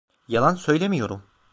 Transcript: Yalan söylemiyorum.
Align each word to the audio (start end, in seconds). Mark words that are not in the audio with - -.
Yalan 0.27 0.55
söylemiyorum. 0.55 1.23